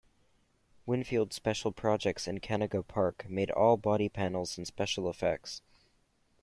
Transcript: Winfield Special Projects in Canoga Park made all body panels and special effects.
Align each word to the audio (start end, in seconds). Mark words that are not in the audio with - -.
Winfield 0.87 1.31
Special 1.31 1.71
Projects 1.71 2.27
in 2.27 2.39
Canoga 2.39 2.81
Park 2.81 3.29
made 3.29 3.51
all 3.51 3.77
body 3.77 4.09
panels 4.09 4.57
and 4.57 4.65
special 4.65 5.07
effects. 5.07 5.61